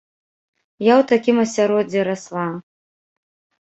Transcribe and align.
Я 0.85 0.93
ў 0.95 1.03
такім 1.13 1.37
асяроддзі 1.45 2.09
расла. 2.11 2.51